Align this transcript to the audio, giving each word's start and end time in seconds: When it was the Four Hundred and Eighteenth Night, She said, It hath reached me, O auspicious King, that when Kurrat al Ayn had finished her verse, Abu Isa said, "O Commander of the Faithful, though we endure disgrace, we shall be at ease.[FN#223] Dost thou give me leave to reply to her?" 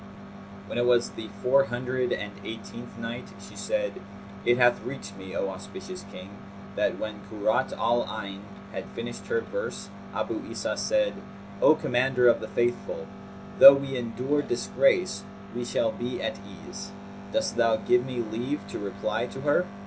When 0.65 0.79
it 0.79 0.87
was 0.87 1.11
the 1.11 1.27
Four 1.43 1.65
Hundred 1.65 2.11
and 2.11 2.31
Eighteenth 2.43 2.97
Night, 2.97 3.27
She 3.39 3.55
said, 3.55 4.01
It 4.43 4.57
hath 4.57 4.81
reached 4.83 5.15
me, 5.15 5.35
O 5.35 5.49
auspicious 5.49 6.05
King, 6.11 6.31
that 6.75 6.97
when 6.97 7.21
Kurrat 7.29 7.71
al 7.73 8.05
Ayn 8.07 8.39
had 8.71 8.87
finished 8.95 9.27
her 9.27 9.41
verse, 9.41 9.89
Abu 10.15 10.41
Isa 10.49 10.75
said, 10.75 11.13
"O 11.61 11.75
Commander 11.75 12.27
of 12.27 12.39
the 12.41 12.47
Faithful, 12.47 13.05
though 13.59 13.75
we 13.75 13.95
endure 13.95 14.41
disgrace, 14.41 15.23
we 15.55 15.63
shall 15.63 15.91
be 15.91 16.19
at 16.19 16.39
ease.[FN#223] 16.67 17.33
Dost 17.33 17.57
thou 17.57 17.75
give 17.75 18.03
me 18.03 18.21
leave 18.23 18.67
to 18.69 18.79
reply 18.79 19.27
to 19.27 19.41
her?" 19.41 19.67